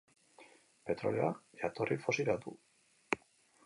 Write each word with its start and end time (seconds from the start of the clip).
Petrolioak 0.91 1.61
jatorri 1.63 2.01
fosila 2.09 2.39
du. 2.47 2.59